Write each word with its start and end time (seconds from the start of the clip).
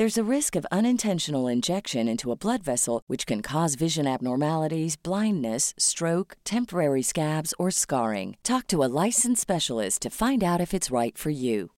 There's 0.00 0.16
a 0.16 0.24
risk 0.36 0.56
of 0.56 0.64
unintentional 0.72 1.46
injection 1.46 2.08
into 2.08 2.32
a 2.32 2.34
blood 2.34 2.62
vessel, 2.62 3.02
which 3.06 3.26
can 3.26 3.42
cause 3.42 3.74
vision 3.74 4.06
abnormalities, 4.06 4.96
blindness, 4.96 5.74
stroke, 5.76 6.38
temporary 6.42 7.02
scabs, 7.02 7.52
or 7.58 7.70
scarring. 7.70 8.38
Talk 8.42 8.66
to 8.68 8.82
a 8.82 8.88
licensed 8.88 9.42
specialist 9.42 10.00
to 10.00 10.08
find 10.08 10.42
out 10.42 10.58
if 10.58 10.72
it's 10.72 10.90
right 10.90 11.18
for 11.18 11.28
you. 11.28 11.72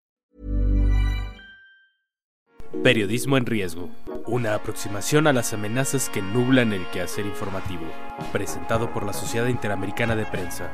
Periodismo 2.85 3.37
en 3.37 3.45
riesgo. 3.45 3.91
Una 4.29 4.55
aproximación 4.55 5.27
a 5.27 5.33
las 5.33 5.53
amenazas 5.53 6.09
que 6.09 6.23
nublan 6.23 6.73
el 6.73 6.89
quehacer 6.92 7.27
informativo. 7.27 7.86
Presentado 8.31 8.92
por 8.92 9.05
la 9.05 9.14
Sociedad 9.14 9.48
Interamericana 9.48 10.14
de 10.14 10.27
Prensa. 10.27 10.70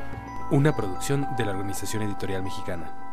Una 0.51 0.77
producción 0.77 1.27
de 1.39 1.47
la 1.47 1.53
Organización 1.53 2.03
Editorial 2.03 2.43
Mexicana. 2.43 3.08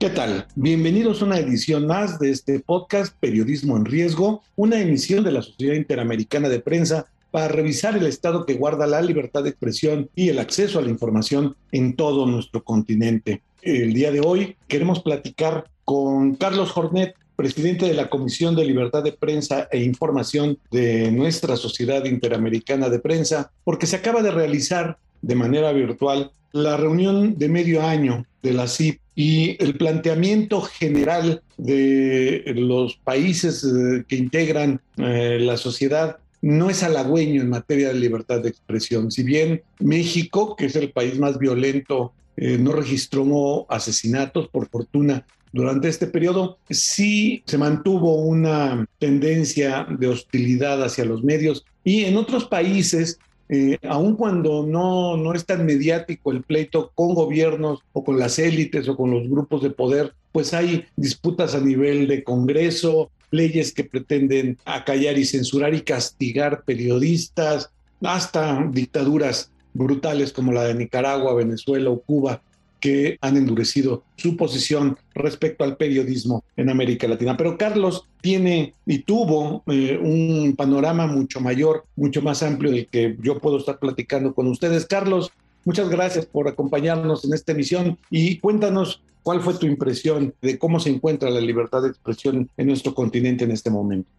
¿Qué 0.00 0.08
tal? 0.08 0.46
Bienvenidos 0.54 1.20
a 1.20 1.26
una 1.26 1.38
edición 1.38 1.86
más 1.86 2.18
de 2.18 2.30
este 2.30 2.58
podcast 2.58 3.14
Periodismo 3.20 3.76
en 3.76 3.84
Riesgo, 3.84 4.42
una 4.56 4.80
emisión 4.80 5.22
de 5.24 5.30
la 5.30 5.42
Sociedad 5.42 5.74
Interamericana 5.74 6.48
de 6.48 6.58
Prensa 6.58 7.04
para 7.30 7.48
revisar 7.48 7.98
el 7.98 8.06
estado 8.06 8.46
que 8.46 8.54
guarda 8.54 8.86
la 8.86 9.02
libertad 9.02 9.42
de 9.42 9.50
expresión 9.50 10.08
y 10.14 10.30
el 10.30 10.38
acceso 10.38 10.78
a 10.78 10.82
la 10.82 10.88
información 10.88 11.54
en 11.70 11.96
todo 11.96 12.24
nuestro 12.24 12.64
continente. 12.64 13.42
El 13.60 13.92
día 13.92 14.10
de 14.10 14.22
hoy 14.22 14.56
queremos 14.68 15.02
platicar 15.02 15.68
con 15.84 16.34
Carlos 16.36 16.70
Jornet, 16.70 17.14
presidente 17.36 17.84
de 17.84 17.92
la 17.92 18.08
Comisión 18.08 18.56
de 18.56 18.64
Libertad 18.64 19.02
de 19.02 19.12
Prensa 19.12 19.68
e 19.70 19.82
Información 19.82 20.56
de 20.70 21.12
nuestra 21.12 21.56
Sociedad 21.56 22.06
Interamericana 22.06 22.88
de 22.88 23.00
Prensa, 23.00 23.52
porque 23.64 23.86
se 23.86 23.96
acaba 23.96 24.22
de 24.22 24.30
realizar 24.30 24.96
de 25.20 25.34
manera 25.34 25.72
virtual 25.72 26.30
la 26.52 26.76
reunión 26.76 27.38
de 27.38 27.48
medio 27.48 27.82
año 27.82 28.26
de 28.42 28.52
la 28.52 28.66
CIP 28.66 29.00
y 29.14 29.62
el 29.62 29.76
planteamiento 29.76 30.62
general 30.62 31.42
de 31.58 32.42
los 32.56 32.96
países 32.96 33.64
eh, 33.64 34.04
que 34.08 34.16
integran 34.16 34.80
eh, 34.96 35.38
la 35.40 35.56
sociedad 35.56 36.18
no 36.42 36.70
es 36.70 36.82
halagüeño 36.82 37.42
en 37.42 37.50
materia 37.50 37.88
de 37.88 38.00
libertad 38.00 38.40
de 38.40 38.48
expresión. 38.48 39.10
Si 39.10 39.22
bien 39.22 39.62
México, 39.78 40.56
que 40.56 40.66
es 40.66 40.76
el 40.76 40.90
país 40.90 41.18
más 41.18 41.38
violento, 41.38 42.12
eh, 42.36 42.56
no 42.58 42.72
registró 42.72 43.66
asesinatos, 43.68 44.48
por 44.48 44.68
fortuna, 44.68 45.26
durante 45.52 45.88
este 45.88 46.06
periodo, 46.06 46.58
sí 46.70 47.42
se 47.44 47.58
mantuvo 47.58 48.14
una 48.22 48.86
tendencia 48.98 49.86
de 49.90 50.06
hostilidad 50.06 50.82
hacia 50.82 51.04
los 51.04 51.24
medios 51.24 51.64
y 51.82 52.04
en 52.04 52.16
otros 52.16 52.44
países 52.44 53.18
eh, 53.52 53.78
aun 53.88 54.14
cuando 54.14 54.64
no, 54.64 55.16
no 55.16 55.34
es 55.34 55.44
tan 55.44 55.66
mediático 55.66 56.30
el 56.30 56.44
pleito 56.44 56.92
con 56.94 57.14
gobiernos 57.14 57.80
o 57.92 58.04
con 58.04 58.16
las 58.16 58.38
élites 58.38 58.88
o 58.88 58.96
con 58.96 59.10
los 59.10 59.28
grupos 59.28 59.60
de 59.62 59.70
poder, 59.70 60.14
pues 60.30 60.54
hay 60.54 60.84
disputas 60.94 61.56
a 61.56 61.60
nivel 61.60 62.06
de 62.06 62.22
Congreso, 62.22 63.10
leyes 63.32 63.72
que 63.72 63.82
pretenden 63.82 64.56
acallar 64.64 65.18
y 65.18 65.24
censurar 65.24 65.74
y 65.74 65.80
castigar 65.80 66.62
periodistas, 66.64 67.70
hasta 68.00 68.68
dictaduras 68.70 69.50
brutales 69.74 70.32
como 70.32 70.52
la 70.52 70.62
de 70.64 70.74
Nicaragua, 70.74 71.34
Venezuela 71.34 71.90
o 71.90 72.00
Cuba 72.00 72.42
que 72.80 73.18
han 73.20 73.36
endurecido 73.36 74.02
su 74.16 74.36
posición 74.36 74.96
respecto 75.14 75.64
al 75.64 75.76
periodismo 75.76 76.44
en 76.56 76.70
América 76.70 77.06
Latina. 77.06 77.36
Pero 77.36 77.56
Carlos 77.56 78.08
tiene 78.20 78.74
y 78.86 79.00
tuvo 79.00 79.62
eh, 79.66 79.98
un 80.02 80.54
panorama 80.56 81.06
mucho 81.06 81.40
mayor, 81.40 81.84
mucho 81.96 82.22
más 82.22 82.42
amplio 82.42 82.70
del 82.70 82.86
que 82.86 83.16
yo 83.20 83.38
puedo 83.38 83.58
estar 83.58 83.78
platicando 83.78 84.34
con 84.34 84.46
ustedes. 84.46 84.86
Carlos, 84.86 85.30
muchas 85.64 85.88
gracias 85.88 86.26
por 86.26 86.48
acompañarnos 86.48 87.24
en 87.24 87.34
esta 87.34 87.52
emisión 87.52 87.98
y 88.10 88.38
cuéntanos 88.38 89.02
cuál 89.22 89.40
fue 89.40 89.54
tu 89.54 89.66
impresión 89.66 90.34
de 90.40 90.58
cómo 90.58 90.80
se 90.80 90.90
encuentra 90.90 91.30
la 91.30 91.40
libertad 91.40 91.82
de 91.82 91.88
expresión 91.88 92.48
en 92.56 92.66
nuestro 92.66 92.94
continente 92.94 93.44
en 93.44 93.50
este 93.50 93.70
momento. 93.70 94.10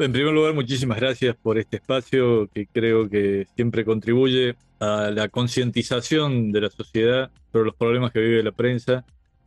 En 0.00 0.12
primer 0.12 0.32
lugar, 0.32 0.54
muchísimas 0.54 1.00
gracias 1.00 1.34
por 1.34 1.58
este 1.58 1.78
espacio 1.78 2.48
que 2.54 2.66
creo 2.66 3.08
que 3.08 3.48
siempre 3.56 3.84
contribuye 3.84 4.54
a 4.78 5.10
la 5.10 5.28
concientización 5.28 6.52
de 6.52 6.60
la 6.60 6.70
sociedad 6.70 7.32
sobre 7.50 7.64
los 7.66 7.74
problemas 7.74 8.12
que 8.12 8.20
vive 8.20 8.44
la 8.44 8.52
prensa. 8.52 9.04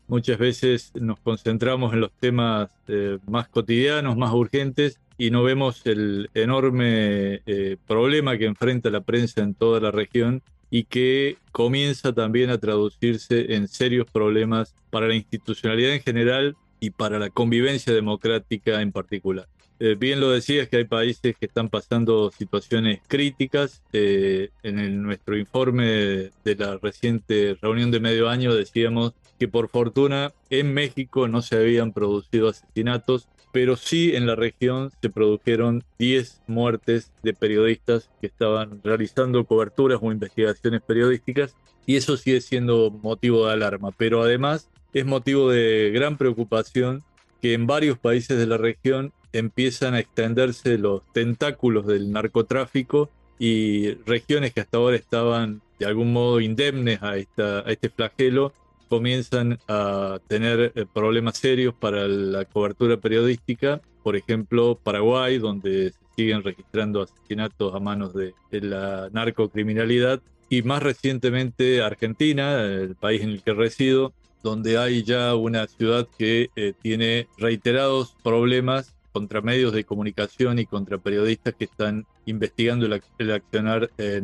Muchas 0.10 0.38
veces 0.38 0.92
nos 0.96 1.22
concentramos 1.22 1.94
en 1.94 2.02
los 2.02 2.12
temas 2.12 2.70
eh, 2.90 3.18
más 3.30 3.48
cotidianos, 3.48 4.18
más 4.18 4.34
urgentes, 4.34 5.00
y 5.18 5.32
no 5.32 5.42
vemos 5.42 5.86
el 5.86 6.30
enorme 6.34 7.42
eh, 7.46 7.78
problema 7.88 8.38
que 8.38 8.46
enfrenta 8.46 8.90
la 8.90 9.02
prensa 9.02 9.42
en 9.44 9.54
toda 9.54 9.80
la 9.80 9.92
región 9.92 10.42
y 10.70 10.84
que 10.84 11.38
comienza 11.54 12.12
también 12.12 12.50
a 12.50 12.58
traducirse 12.58 13.56
en 13.56 13.70
serios 13.70 14.06
problemas 14.12 14.76
para 14.90 15.08
la 15.08 15.16
institucionalidad 15.16 15.94
en 15.94 16.02
general 16.02 16.58
y 16.82 16.90
para 16.90 17.20
la 17.20 17.30
convivencia 17.30 17.94
democrática 17.94 18.82
en 18.82 18.92
particular. 18.92 19.48
Eh, 19.84 19.96
bien 19.96 20.20
lo 20.20 20.30
decías 20.30 20.68
que 20.68 20.78
hay 20.78 20.84
países 20.84 21.36
que 21.40 21.48
están 21.48 21.68
pasando 21.68 22.30
situaciones 22.30 23.00
críticas. 23.08 23.82
Eh, 23.94 24.52
en 24.62 25.02
nuestro 25.02 25.36
informe 25.36 26.30
de 26.44 26.56
la 26.56 26.78
reciente 26.78 27.58
reunión 27.60 27.90
de 27.90 28.00
medio 28.00 28.30
año 28.30 28.54
decíamos 28.54 29.14
que 29.40 29.48
por 29.48 29.70
fortuna 29.70 30.34
en 30.52 30.72
México 30.72 31.28
no 31.28 31.42
se 31.42 31.56
habían 31.56 31.94
producido 31.94 32.50
asesinatos, 32.50 33.28
pero 33.52 33.76
sí 33.76 34.16
en 34.16 34.28
la 34.28 34.36
región 34.36 34.92
se 35.02 35.10
produjeron 35.10 35.84
10 35.98 36.44
muertes 36.46 37.12
de 37.24 37.34
periodistas 37.34 38.12
que 38.22 38.28
estaban 38.28 38.82
realizando 38.84 39.46
coberturas 39.46 39.98
o 40.00 40.12
investigaciones 40.12 40.82
periodísticas 40.84 41.56
y 41.88 41.96
eso 41.96 42.18
sigue 42.18 42.42
siendo 42.42 42.92
motivo 42.92 43.48
de 43.48 43.54
alarma, 43.54 43.90
pero 43.98 44.22
además 44.22 44.70
es 44.94 45.08
motivo 45.08 45.50
de 45.50 45.90
gran 45.92 46.20
preocupación 46.20 47.02
que 47.42 47.54
en 47.54 47.66
varios 47.66 47.98
países 47.98 48.38
de 48.38 48.46
la 48.46 48.58
región 48.58 49.12
empiezan 49.34 49.94
a 49.94 50.00
extenderse 50.00 50.78
los 50.78 51.02
tentáculos 51.14 51.88
del 51.88 52.12
narcotráfico 52.12 53.10
y 53.40 53.94
regiones 54.06 54.54
que 54.54 54.62
hasta 54.62 54.78
ahora 54.78 54.96
estaban 54.96 55.62
de 55.80 55.86
algún 55.86 56.14
modo 56.14 56.40
indemnes 56.40 57.02
a, 57.02 57.18
esta, 57.18 57.60
a 57.60 57.72
este 57.72 57.90
flagelo 57.90 58.54
comienzan 58.92 59.58
a 59.70 60.20
tener 60.28 60.74
eh, 60.76 60.86
problemas 60.94 61.38
serios 61.38 61.74
para 61.74 62.10
la 62.10 62.44
cobertura 62.44 62.98
periodística. 62.98 63.80
Por 64.04 64.18
ejemplo, 64.18 64.78
Paraguay, 64.84 65.38
donde 65.38 65.92
se 65.92 65.98
siguen 66.18 66.44
registrando 66.44 67.02
asesinatos 67.02 67.74
a 67.74 67.80
manos 67.80 68.14
de, 68.14 68.34
la 68.52 69.08
narcocriminalidad. 69.14 70.22
Y 70.50 70.64
más 70.64 70.84
recientemente 70.84 71.82
Argentina, 71.82 72.62
el 72.62 72.96
país 72.96 73.22
en 73.22 73.30
el 73.30 73.42
que 73.42 73.54
resido, 73.54 74.12
donde 74.44 74.78
hay 74.78 75.04
ya 75.04 75.36
una 75.36 75.68
ciudad 75.68 76.06
que 76.18 76.50
eh, 76.58 76.74
tiene 76.82 77.28
reiterados 77.38 78.14
problemas 78.22 78.94
contra 79.12 79.42
medios 79.42 79.74
de 79.74 79.84
comunicación 79.84 80.60
y 80.60 80.66
contra 80.66 80.98
periodistas 80.98 81.54
que 81.56 81.66
están 81.66 82.06
investigando 82.26 82.86
el, 82.86 83.32
accionar 83.32 83.90
eh. 83.98 84.22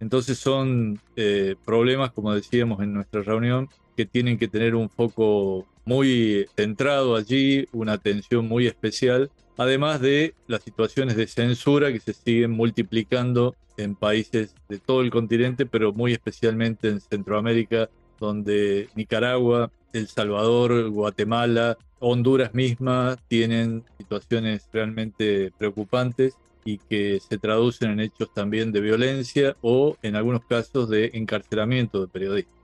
Entonces 0.00 0.38
son 0.38 1.00
eh, 1.16 1.56
problemas, 1.64 2.12
como 2.12 2.32
decíamos 2.32 2.82
en 2.82 2.92
nuestra 2.94 3.22
reunión, 3.22 3.68
que 3.96 4.06
tienen 4.06 4.38
que 4.38 4.48
tener 4.48 4.74
un 4.74 4.88
foco 4.88 5.66
muy 5.84 6.46
centrado 6.56 7.16
allí, 7.16 7.66
una 7.72 7.94
atención 7.94 8.46
muy 8.46 8.66
especial, 8.66 9.30
además 9.56 10.00
de 10.00 10.34
las 10.46 10.62
situaciones 10.62 11.16
de 11.16 11.26
censura 11.26 11.92
que 11.92 11.98
se 11.98 12.12
siguen 12.12 12.52
multiplicando 12.52 13.56
en 13.76 13.94
países 13.94 14.54
de 14.68 14.78
todo 14.78 15.00
el 15.00 15.10
continente, 15.10 15.66
pero 15.66 15.92
muy 15.92 16.12
especialmente 16.12 16.88
en 16.88 17.00
Centroamérica, 17.00 17.90
donde 18.20 18.88
Nicaragua, 18.94 19.70
El 19.92 20.08
Salvador, 20.08 20.90
Guatemala, 20.90 21.78
Honduras 22.00 22.54
misma 22.54 23.16
tienen 23.28 23.84
situaciones 23.98 24.68
realmente 24.72 25.52
preocupantes 25.58 26.34
y 26.64 26.78
que 26.78 27.20
se 27.26 27.38
traducen 27.38 27.92
en 27.92 28.00
hechos 28.00 28.32
también 28.34 28.72
de 28.72 28.80
violencia 28.80 29.56
o 29.62 29.96
en 30.02 30.16
algunos 30.16 30.44
casos 30.44 30.88
de 30.88 31.10
encarcelamiento 31.14 32.02
de 32.02 32.08
periodistas. 32.08 32.54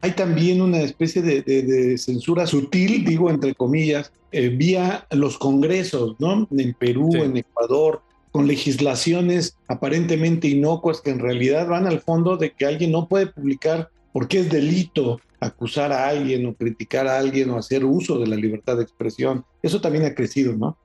Hay 0.00 0.12
también 0.12 0.60
una 0.60 0.82
especie 0.82 1.22
de, 1.22 1.96
censura 1.98 2.46
sutil, 2.46 3.04
digo 3.04 3.30
entre 3.30 3.54
comillas, 3.54 4.12
eh, 4.32 4.50
vía 4.50 5.06
los 5.10 5.38
congresos, 5.38 6.16
¿no? 6.18 6.46
En 6.50 6.74
Perú, 6.74 7.10
en 7.14 7.36
Ecuador, 7.38 8.02
con 8.30 8.46
legislaciones 8.46 9.56
aparentemente 9.68 10.48
inocuas 10.48 11.00
que 11.00 11.10
en 11.10 11.20
realidad 11.20 11.68
van 11.68 11.86
al 11.86 12.00
fondo 12.00 12.36
de 12.36 12.52
que 12.52 12.66
alguien 12.66 12.92
no 12.92 13.08
puede 13.08 13.28
publicar 13.28 13.90
porque 14.12 14.40
es 14.40 14.50
delito 14.50 15.20
acusar 15.44 15.92
a 15.92 16.08
alguien 16.08 16.46
o 16.46 16.54
criticar 16.54 17.06
a 17.06 17.18
alguien 17.18 17.50
o 17.50 17.58
hacer 17.58 17.84
uso 17.84 18.18
de 18.18 18.26
la 18.26 18.36
libertad 18.36 18.76
de 18.76 18.82
expresión. 18.82 19.44
Eso 19.62 19.80
también 19.80 20.04
ha 20.04 20.14
crecido, 20.14 20.54
¿no? 20.56 20.78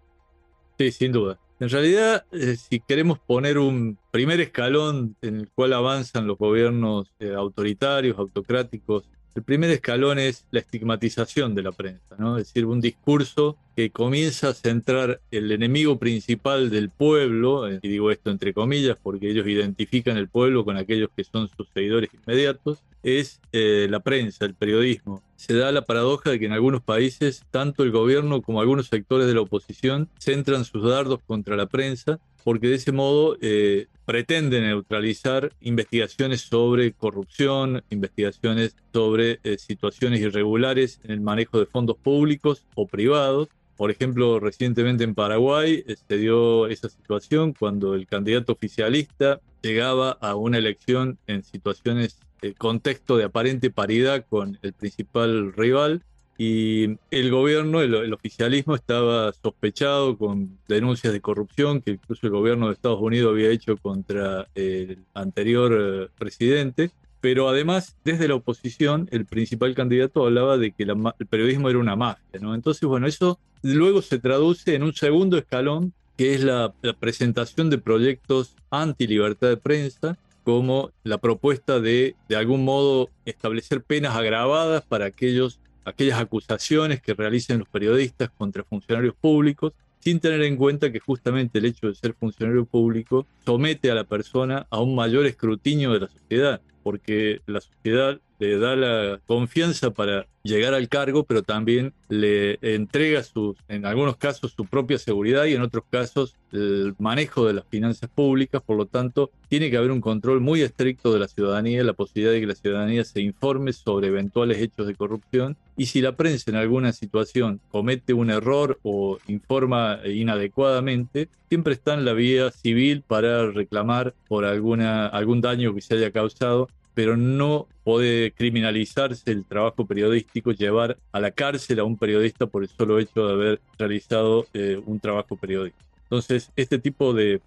Sí, 0.77 0.91
sin 0.91 1.11
duda. 1.11 1.39
En 1.59 1.69
realidad, 1.69 2.25
eh, 2.31 2.55
si 2.55 2.79
queremos 2.79 3.19
poner 3.19 3.57
un 3.57 3.97
primer 4.11 4.39
escalón 4.39 5.17
en 5.21 5.41
el 5.41 5.49
cual 5.51 5.73
avanzan 5.73 6.25
los 6.25 6.37
gobiernos 6.37 7.11
eh, 7.19 7.33
autoritarios, 7.35 8.17
autocráticos 8.17 9.09
el 9.39 9.43
primer 9.43 9.69
escalón 9.69 10.19
es 10.19 10.45
la 10.51 10.59
estigmatización 10.59 11.55
de 11.55 11.63
la 11.63 11.71
prensa, 11.71 12.17
¿no? 12.17 12.37
es 12.37 12.47
decir, 12.47 12.65
un 12.65 12.81
discurso 12.81 13.55
que 13.73 13.89
comienza 13.89 14.49
a 14.49 14.53
centrar 14.53 15.21
el 15.31 15.49
enemigo 15.53 15.97
principal 15.97 16.69
del 16.69 16.89
pueblo, 16.89 17.69
eh, 17.69 17.79
y 17.81 17.87
digo 17.87 18.11
esto 18.11 18.31
entre 18.31 18.53
comillas 18.53 18.97
porque 19.01 19.31
ellos 19.31 19.47
identifican 19.47 20.17
el 20.17 20.27
pueblo 20.27 20.65
con 20.65 20.75
aquellos 20.75 21.09
que 21.15 21.23
son 21.23 21.47
sus 21.55 21.69
seguidores 21.73 22.09
inmediatos, 22.13 22.83
es 23.01 23.39
eh, 23.53 23.87
la 23.89 24.01
prensa, 24.01 24.43
el 24.43 24.55
periodismo. 24.55 25.23
Se 25.37 25.53
da 25.53 25.71
la 25.71 25.85
paradoja 25.85 26.31
de 26.31 26.39
que 26.39 26.47
en 26.47 26.51
algunos 26.51 26.81
países 26.81 27.45
tanto 27.49 27.83
el 27.83 27.91
gobierno 27.91 28.41
como 28.41 28.59
algunos 28.59 28.87
sectores 28.87 29.25
de 29.25 29.35
la 29.35 29.41
oposición 29.41 30.09
centran 30.19 30.65
sus 30.65 30.83
dardos 30.83 31.21
contra 31.25 31.55
la 31.55 31.67
prensa 31.67 32.19
porque 32.43 32.67
de 32.67 32.75
ese 32.75 32.91
modo 32.91 33.37
eh, 33.41 33.87
pretende 34.05 34.59
neutralizar 34.61 35.53
investigaciones 35.61 36.41
sobre 36.41 36.93
corrupción, 36.93 37.83
investigaciones 37.89 38.75
sobre 38.91 39.39
eh, 39.43 39.57
situaciones 39.57 40.19
irregulares 40.21 40.99
en 41.03 41.11
el 41.11 41.21
manejo 41.21 41.59
de 41.59 41.65
fondos 41.65 41.97
públicos 41.97 42.65
o 42.75 42.87
privados. 42.87 43.49
Por 43.77 43.91
ejemplo, 43.91 44.39
recientemente 44.39 45.03
en 45.03 45.15
Paraguay 45.15 45.83
eh, 45.87 45.95
se 46.07 46.17
dio 46.17 46.67
esa 46.67 46.89
situación 46.89 47.53
cuando 47.53 47.93
el 47.93 48.07
candidato 48.07 48.53
oficialista 48.53 49.41
llegaba 49.61 50.11
a 50.11 50.35
una 50.35 50.57
elección 50.57 51.17
en 51.27 51.43
situaciones, 51.43 52.19
de 52.41 52.53
contexto 52.53 53.17
de 53.17 53.25
aparente 53.25 53.69
paridad 53.69 54.25
con 54.29 54.57
el 54.61 54.73
principal 54.73 55.53
rival 55.53 56.03
y 56.41 56.97
el 57.11 57.31
gobierno, 57.31 57.81
el, 57.81 58.13
oficialismo 58.13 58.73
estaba 58.73 59.33
sospechado 59.33 60.17
con 60.17 60.57
denuncias 60.69 61.11
de 61.11 61.19
corrupción 61.19 61.81
que 61.81 61.91
incluso 61.91 62.27
el 62.27 62.31
gobierno 62.31 62.67
de 62.67 62.75
Estados 62.75 63.01
Unidos 63.01 63.31
había 63.33 63.49
hecho 63.49 63.75
contra 63.75 64.47
el 64.55 64.99
anterior 65.13 65.77
eh, 65.77 66.07
presidente. 66.17 66.91
Pero 67.19 67.49
además, 67.49 67.97
desde 68.05 68.29
la 68.29 68.35
oposición, 68.35 69.09
el 69.11 69.25
principal 69.25 69.75
candidato 69.75 70.25
hablaba 70.25 70.57
de 70.57 70.71
que 70.71 70.83
el 70.83 71.27
periodismo 71.27 71.69
era 71.69 71.77
una 71.77 71.97
mafia. 71.97 72.39
¿no? 72.39 72.55
Entonces, 72.55 72.83
bueno, 72.87 73.05
eso 73.05 73.37
luego 73.61 74.01
se 74.01 74.17
traduce 74.17 74.75
en 74.75 74.83
un 74.83 74.93
segundo 74.93 75.37
escalón, 75.37 75.91
que 76.15 76.35
es 76.35 76.41
la, 76.41 76.73
la 76.81 76.93
presentación 76.93 77.69
de 77.69 77.79
proyectos 77.79 78.55
anti-libertad 78.71 79.49
de 79.49 79.57
prensa, 79.57 80.17
como 80.45 80.91
la 81.03 81.17
propuesta 81.17 81.81
de, 81.81 82.15
de 82.29 82.35
algún 82.37 82.63
modo, 82.63 83.09
establecer 83.25 83.83
penas 83.83 84.15
agravadas 84.15 84.85
para 84.85 85.07
aquellos 85.07 85.59
aquellas 85.85 86.19
acusaciones 86.19 87.01
que 87.01 87.13
realicen 87.13 87.59
los 87.59 87.67
periodistas 87.67 88.29
contra 88.37 88.63
funcionarios 88.63 89.15
públicos, 89.15 89.73
sin 89.99 90.19
tener 90.19 90.41
en 90.43 90.55
cuenta 90.55 90.91
que 90.91 90.99
justamente 90.99 91.59
el 91.59 91.65
hecho 91.65 91.87
de 91.87 91.95
ser 91.95 92.13
funcionario 92.13 92.65
público 92.65 93.27
somete 93.45 93.91
a 93.91 93.95
la 93.95 94.05
persona 94.05 94.65
a 94.69 94.81
un 94.81 94.95
mayor 94.95 95.25
escrutinio 95.25 95.91
de 95.91 95.99
la 95.99 96.07
sociedad, 96.07 96.61
porque 96.83 97.41
la 97.45 97.61
sociedad 97.61 98.19
le 98.39 98.57
da 98.57 98.75
la 98.75 99.19
confianza 99.27 99.91
para 99.91 100.25
llegar 100.43 100.73
al 100.73 100.87
cargo, 100.87 101.25
pero 101.25 101.43
también 101.43 101.93
le 102.07 102.57
entrega 102.61 103.21
sus, 103.23 103.57
en 103.67 103.85
algunos 103.85 104.15
casos 104.15 104.53
su 104.55 104.65
propia 104.65 104.97
seguridad 104.97 105.45
y 105.45 105.53
en 105.53 105.61
otros 105.61 105.83
casos 105.89 106.35
el 106.51 106.95
manejo 106.97 107.45
de 107.45 107.53
las 107.53 107.65
finanzas 107.65 108.09
públicas. 108.09 108.61
Por 108.65 108.77
lo 108.77 108.85
tanto, 108.85 109.29
tiene 109.49 109.69
que 109.69 109.77
haber 109.77 109.91
un 109.91 110.01
control 110.01 110.39
muy 110.39 110.61
estricto 110.61 111.13
de 111.13 111.19
la 111.19 111.27
ciudadanía, 111.27 111.83
la 111.83 111.93
posibilidad 111.93 112.31
de 112.31 112.39
que 112.39 112.47
la 112.47 112.55
ciudadanía 112.55 113.03
se 113.03 113.21
informe 113.21 113.73
sobre 113.73 114.07
eventuales 114.07 114.59
hechos 114.59 114.87
de 114.87 114.95
corrupción. 114.95 115.57
Y 115.75 115.87
si 115.87 116.01
la 116.01 116.15
prensa 116.15 116.49
en 116.49 116.57
alguna 116.57 116.93
situación 116.93 117.59
comete 117.69 118.13
un 118.13 118.29
error 118.29 118.79
o 118.83 119.17
informa 119.27 119.99
inadecuadamente, 120.05 121.29
siempre 121.49 121.73
está 121.73 121.93
en 121.93 122.05
la 122.05 122.13
vía 122.13 122.51
civil 122.51 123.03
para 123.05 123.51
reclamar 123.51 124.13
por 124.27 124.45
alguna, 124.45 125.07
algún 125.07 125.41
daño 125.41 125.75
que 125.75 125.81
se 125.81 125.95
haya 125.95 126.11
causado 126.11 126.69
pero 126.99 127.15
no 127.15 127.65
puede 127.85 128.33
criminalizarse 128.33 129.31
el 129.31 129.45
trabajo 129.45 129.87
periodístico, 129.87 130.51
llevar 130.51 130.97
a 131.13 131.21
la 131.21 131.31
cárcel 131.31 131.79
a 131.79 131.85
un 131.85 131.95
periodista 131.95 132.47
por 132.47 132.63
el 132.63 132.67
solo 132.67 132.99
hecho 132.99 133.25
de 133.25 133.31
haber 133.31 133.61
realizado 133.77 134.47
eh, 134.53 134.81
un 134.85 134.99
trabajo 134.99 135.37
periodístico. 135.37 135.89
Entonces, 136.03 136.51
este 136.57 136.77
tipo 136.77 137.13
de, 137.13 137.39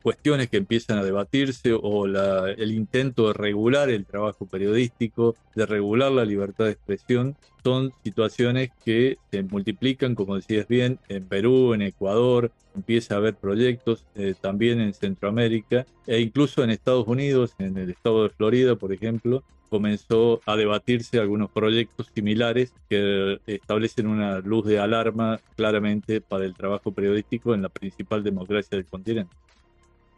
cuestiones 0.00 0.48
que 0.48 0.56
empiezan 0.56 0.96
a 0.96 1.04
debatirse 1.04 1.74
o 1.74 2.06
el 2.06 2.72
intento 2.72 3.26
de 3.26 3.34
regular 3.34 3.90
el 3.90 4.06
trabajo 4.06 4.46
periodístico, 4.46 5.36
de 5.54 5.66
regular 5.66 6.10
la 6.10 6.24
libertad 6.24 6.64
de 6.64 6.70
expresión, 6.70 7.36
son 7.66 7.92
situaciones 8.04 8.70
que 8.84 9.18
se 9.32 9.42
multiplican, 9.42 10.14
como 10.14 10.36
decías 10.36 10.68
bien, 10.68 11.00
en 11.08 11.24
Perú, 11.24 11.74
en 11.74 11.82
Ecuador, 11.82 12.52
empieza 12.76 13.14
a 13.14 13.16
haber 13.16 13.34
proyectos 13.34 14.04
eh, 14.14 14.34
también 14.40 14.80
en 14.80 14.94
Centroamérica 14.94 15.84
e 16.06 16.20
incluso 16.20 16.62
en 16.62 16.70
Estados 16.70 17.08
Unidos, 17.08 17.56
en 17.58 17.76
el 17.76 17.90
estado 17.90 18.22
de 18.22 18.28
Florida, 18.28 18.76
por 18.76 18.92
ejemplo, 18.92 19.42
comenzó 19.68 20.40
a 20.46 20.54
debatirse 20.54 21.18
algunos 21.18 21.50
proyectos 21.50 22.06
similares 22.14 22.72
que 22.88 23.40
establecen 23.48 24.06
una 24.06 24.38
luz 24.38 24.64
de 24.64 24.78
alarma 24.78 25.40
claramente 25.56 26.20
para 26.20 26.44
el 26.44 26.54
trabajo 26.54 26.92
periodístico 26.92 27.52
en 27.52 27.62
la 27.62 27.68
principal 27.68 28.22
democracia 28.22 28.76
del 28.76 28.86
continente. 28.86 29.34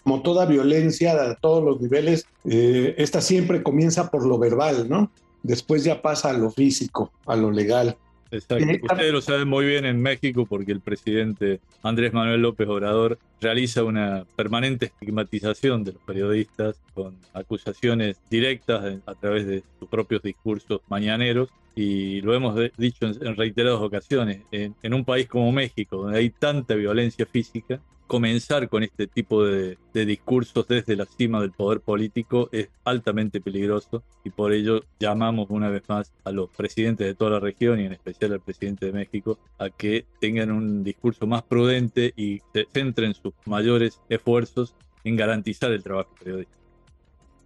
Como 0.05 0.21
toda 0.21 0.45
violencia 0.45 1.31
a 1.31 1.35
todos 1.35 1.65
los 1.65 1.81
niveles, 1.81 2.27
eh, 2.45 2.95
esta 2.99 3.23
siempre 3.23 3.62
comienza 3.62 4.11
por 4.11 4.27
lo 4.27 4.39
verbal, 4.39 4.87
¿no? 4.87 5.11
Después 5.43 5.85
ya 5.85 6.02
pasa 6.02 6.31
a 6.31 6.32
lo 6.32 6.50
físico, 6.50 7.12
a 7.26 7.37
lo 7.37 7.50
legal. 7.50 7.96
Exacto. 8.31 8.67
Ustedes 8.82 9.12
lo 9.12 9.23
saben 9.23 9.49
muy 9.49 9.64
bien 9.64 9.87
en 9.87 10.02
México 10.02 10.44
porque 10.44 10.73
el 10.73 10.81
presidente 10.81 11.61
Andrés 11.82 12.12
Manuel 12.12 12.43
López 12.43 12.69
Obrador 12.69 13.19
realiza 13.40 13.85
una 13.85 14.26
permanente 14.37 14.87
estigmatización 14.87 15.85
de 15.85 15.93
los 15.93 16.02
periodistas 16.02 16.76
con 16.93 17.17
acusaciones 17.32 18.19
directas 18.29 18.99
a 19.06 19.14
través 19.14 19.46
de 19.46 19.62
sus 19.79 19.88
propios 19.88 20.23
discursos 20.23 20.82
mañaneros 20.88 21.49
y 21.80 22.21
lo 22.23 22.35
hemos 22.35 22.59
dicho 22.76 23.07
en, 23.07 23.37
reiteradas 23.37 23.80
ocasiones, 23.80 24.40
en, 24.50 24.95
un 24.95 25.04
país 25.04 25.28
como 25.28 25.52
México, 25.52 25.99
donde 25.99 26.18
hay 26.18 26.30
tanta 26.30 26.75
violencia 26.75 27.25
física, 27.25 27.78
comenzar 28.09 28.69
con 28.69 28.83
este 28.83 29.07
tipo 29.07 29.45
de, 29.45 29.79
discursos 29.93 30.67
desde 30.67 30.97
la 30.97 31.05
cima 31.05 31.41
del 31.41 31.53
poder 31.53 31.81
político 31.81 32.49
es 32.53 32.69
altamente 32.85 33.41
peligroso 33.41 34.03
y 34.25 34.31
por 34.31 34.53
ello 34.53 34.83
llamamos 34.99 35.49
una 35.50 35.69
vez 35.69 35.83
más 35.88 36.12
a 36.25 36.31
los 36.31 36.49
presidentes 36.50 37.07
de 37.07 37.15
toda 37.15 37.33
la 37.33 37.41
región 37.41 37.81
y 37.81 37.85
en 37.85 37.93
especial 37.93 38.33
al 38.33 38.41
presidente 38.41 38.87
de 38.87 38.93
México 38.93 39.38
a 39.59 39.71
que 39.71 40.07
tengan 40.21 40.53
un 40.53 40.85
discurso 40.85 41.27
más 41.27 41.43
prudente 41.43 42.12
y 42.17 42.41
se 42.53 42.67
centren 42.73 43.12
sus 43.15 43.35
mayores 43.45 44.00
esfuerzos 44.09 44.75
en 45.05 45.17
garantizar 45.17 45.73
el 45.73 45.83
trabajo 45.83 46.15
periodístico. 46.19 46.59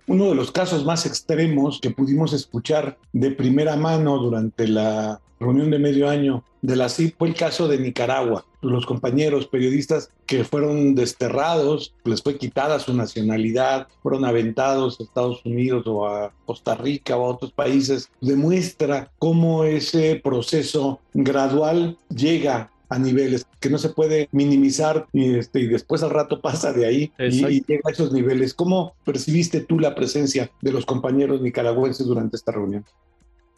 Uno 0.06 0.28
de 0.28 0.34
los 0.34 0.52
casos 0.52 0.84
más 0.84 1.06
extremos 1.06 1.80
que 1.80 1.90
pudimos 1.90 2.32
escuchar 2.32 2.98
de 3.12 3.30
primera 3.30 3.76
mano 3.76 4.18
durante 4.18 4.68
la 4.68 5.20
reunión 5.40 5.70
de 5.70 5.78
medio 5.78 6.08
año 6.08 6.44
de 6.60 6.76
la 6.76 6.88
CIP 6.88 7.16
fue 7.18 7.28
el 7.28 7.34
caso 7.34 7.66
de 7.66 7.78
Nicaragua. 7.78 8.44
Los 8.62 8.86
compañeros 8.86 9.46
periodistas 9.46 10.10
que 10.26 10.44
fueron 10.44 10.94
desterrados, 10.94 11.94
les 12.04 12.22
fue 12.22 12.38
quitada 12.38 12.78
su 12.78 12.94
nacionalidad, 12.94 13.88
fueron 14.02 14.24
aventados 14.24 14.98
a 14.98 15.02
Estados 15.02 15.44
Unidos 15.44 15.84
o 15.86 16.06
a 16.06 16.32
Costa 16.46 16.74
Rica 16.74 17.16
o 17.16 17.26
a 17.26 17.30
otros 17.30 17.52
países, 17.52 18.10
demuestra 18.20 19.10
cómo 19.18 19.64
ese 19.64 20.20
proceso 20.22 21.00
gradual 21.12 21.98
llega 22.08 22.70
a 22.92 22.98
niveles 22.98 23.46
que 23.58 23.70
no 23.70 23.78
se 23.78 23.88
puede 23.88 24.28
minimizar 24.32 25.06
y, 25.12 25.36
este, 25.36 25.60
y 25.60 25.66
después 25.66 26.02
al 26.02 26.10
rato 26.10 26.42
pasa 26.42 26.72
de 26.72 26.84
ahí 26.84 27.12
y, 27.18 27.64
llega 27.64 27.82
a 27.86 27.90
esos 27.90 28.12
niveles. 28.12 28.52
¿Cómo 28.52 28.94
percibiste 29.04 29.60
tú 29.60 29.80
la 29.80 29.94
presencia 29.94 30.50
de 30.60 30.72
los 30.72 30.84
compañeros 30.84 31.40
nicaragüenses 31.40 32.06
durante 32.06 32.36
esta 32.36 32.52
reunión? 32.52 32.84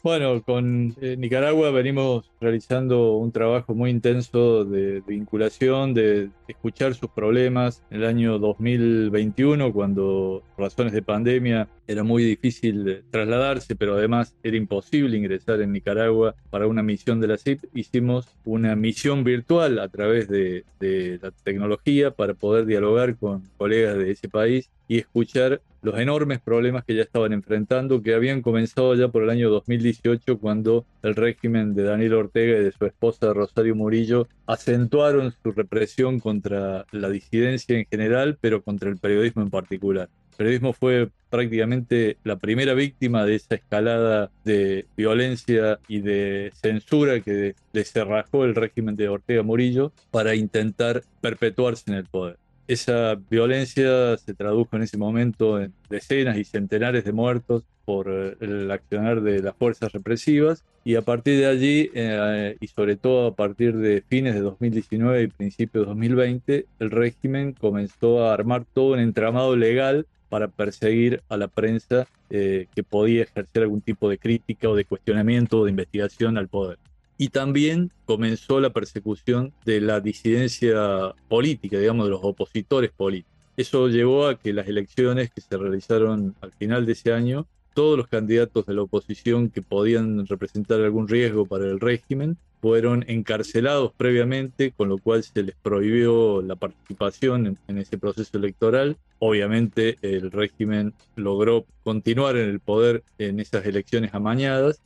Bueno, 0.05 0.43
con 0.43 0.95
eh, 1.01 1.17
Nicaragua 1.17 1.71
venimos 1.71 2.29
realizando 2.39 3.13
un 3.13 3.31
trabajo 3.31 3.73
muy 3.73 3.89
intenso 3.89 4.63
de, 4.63 5.01
vinculación, 5.01 5.95
de, 5.95 6.29
escuchar 6.47 6.93
sus 6.93 7.09
problemas. 7.09 7.81
En 7.89 8.03
el 8.03 8.05
año 8.05 8.37
2021, 8.37 9.73
cuando 9.73 10.43
por 10.55 10.65
razones 10.65 10.93
de 10.93 11.01
pandemia 11.01 11.69
era 11.87 12.03
muy 12.03 12.23
difícil 12.23 13.03
trasladarse, 13.09 13.75
pero 13.75 13.95
además 13.95 14.37
era 14.43 14.55
imposible 14.55 15.17
ingresar 15.17 15.59
en 15.61 15.71
Nicaragua 15.71 16.35
para 16.51 16.67
una 16.67 16.83
misión 16.83 17.19
de 17.19 17.27
la 17.27 17.39
CIP, 17.39 17.63
hicimos 17.73 18.27
una 18.45 18.75
misión 18.75 19.23
virtual 19.23 19.79
a 19.79 19.89
través 19.89 20.27
de, 20.27 20.65
de 20.79 21.17
la 21.19 21.31
tecnología 21.31 22.11
para 22.11 22.35
poder 22.35 22.67
dialogar 22.67 23.15
con 23.17 23.41
colegas 23.57 23.97
de 23.97 24.11
ese 24.11 24.29
país 24.29 24.69
y 24.87 24.99
escuchar 24.99 25.61
los 25.85 25.99
enormes 25.99 26.39
problemas 26.39 26.83
que 26.83 26.95
ya 26.95 27.03
estaban 27.03 27.31
enfrentando, 27.31 28.01
que 28.01 28.15
habían 28.15 28.41
comenzado 28.41 28.95
ya 28.95 29.07
por 29.07 29.21
el 29.21 29.29
año 29.29 29.51
2018, 29.51 30.39
cuando 30.39 30.85
el 31.03 31.15
régimen 31.15 31.75
de 31.75 31.83
Daniel 31.83 32.15
Ortega 32.15 32.57
y 32.57 32.63
de 32.63 32.71
su 32.71 32.85
esposa 32.85 33.33
Rosario 33.33 33.75
Murillo 33.75 34.27
acentuaron 34.47 35.31
su 35.43 35.51
represión 35.51 36.19
contra 36.19 36.85
la 36.91 37.09
disidencia 37.09 37.77
en 37.77 37.85
general, 37.85 38.37
pero 38.41 38.63
contra 38.63 38.89
el 38.89 38.97
periodismo 38.97 39.43
en 39.43 39.51
particular. 39.51 40.09
El 40.31 40.37
periodismo 40.37 40.73
fue 40.73 41.09
prácticamente 41.29 42.17
la 42.23 42.37
primera 42.37 42.73
víctima 42.73 43.23
de 43.23 43.35
esa 43.35 43.55
escalada 43.55 44.31
de 44.43 44.87
violencia 44.97 45.79
y 45.87 45.99
de 45.99 46.51
censura 46.55 47.19
que 47.21 47.55
deserrajó 47.73 48.43
el 48.43 48.55
régimen 48.55 48.95
de 48.95 49.07
Ortega 49.07 49.43
Murillo 49.43 49.93
para 50.09 50.33
intentar 50.33 51.03
perpetuarse 51.21 51.83
en 51.87 51.93
el 51.93 52.05
poder. 52.05 52.37
Esa 52.67 53.15
violencia 53.29 54.17
se 54.17 54.33
tradujo 54.33 54.75
en 54.75 54.81
ese 54.81 54.97
momento 54.97 55.61
en 55.61 55.71
decenas 55.89 56.37
y 56.37 56.43
centenares 56.43 57.05
de 57.05 57.11
muertos 57.11 57.63
por 57.85 58.07
eh, 58.09 58.35
el 58.41 58.71
accionar 58.71 59.21
de 59.21 59.41
las 59.41 59.55
fuerzas 59.55 59.91
represivas. 59.91 60.63
Y 60.83 60.95
a 60.95 61.03
partir 61.03 61.39
de 61.39 61.45
allí 61.45 61.91
eh, 61.93 62.57
y 62.59 62.67
sobre 62.67 62.95
todo 62.95 63.27
a 63.27 63.35
partir 63.35 63.77
de 63.77 64.03
fines 64.07 64.33
de 64.33 64.41
2019 64.41 65.23
y 65.23 65.27
principios 65.27 65.83
de 65.83 65.89
2020 65.89 66.65
el 66.79 66.91
régimen 66.91 67.53
comenzó 67.53 68.25
a 68.25 68.33
armar 68.33 68.65
todo 68.65 68.93
un 68.93 68.99
entramado 68.99 69.55
legal 69.55 70.07
para 70.29 70.47
perseguir 70.47 71.21
a 71.29 71.37
la 71.37 71.47
prensa 71.47 72.07
eh, 72.31 72.67
que 72.75 72.83
podía 72.83 73.23
ejercer 73.23 73.63
algún 73.63 73.81
tipo 73.81 74.09
de 74.09 74.17
crítica 74.17 74.69
o 74.69 74.75
de 74.75 74.85
cuestionamiento 74.85 75.59
o 75.59 75.65
de 75.65 75.71
investigación 75.71 76.37
al 76.37 76.47
poder 76.47 76.79
y 77.17 77.29
también 77.29 77.91
comenzó 78.05 78.59
la 78.59 78.71
persecución 78.71 79.53
de 79.65 79.81
la 79.81 80.01
disidencia 80.01 81.13
política, 81.27 81.79
digamos, 81.79 82.05
de 82.05 82.11
los 82.11 82.23
opositores 82.23 82.91
políticos. 82.91 83.33
Eso 83.57 83.87
llevó 83.87 84.27
a 84.27 84.37
que 84.37 84.51
las 84.51 84.67
elecciones 84.67 85.31
que 85.31 85.41
se 85.41 85.57
realizaron 85.57 86.35
al 86.41 86.51
final 86.51 86.85
de 86.85 86.91
ese 86.91 87.13
año, 87.13 87.47
todos 87.73 87.97
los 87.97 88.07
candidatos 88.07 88.65
de 88.65 88.73
la 88.73 88.81
oposición 88.81 89.49
que 89.49 89.61
podían 89.61 90.25
representar 90.27 90.81
algún 90.81 91.07
riesgo 91.07 91.45
para 91.45 91.65
el 91.65 91.79
régimen 91.79 92.37
fueron 92.61 93.05
encarcelados 93.07 93.91
previamente, 93.95 94.71
con 94.71 94.89
lo 94.89 94.97
cual 94.97 95.23
se 95.23 95.43
les 95.43 95.55
prohibió 95.55 96.41
la 96.41 96.55
participación 96.55 97.57
en, 97.67 97.77
ese 97.77 97.97
proceso 97.97 98.37
electoral. 98.37 98.97
Obviamente 99.19 99.97
el 100.01 100.31
régimen 100.31 100.93
logró 101.15 101.65
continuar 101.83 102.37
en 102.37 102.49
el 102.49 102.59
poder 102.59 103.03
en 103.19 103.39
esas 103.39 103.65
elecciones 103.65 104.13
amañadas, 104.13 104.81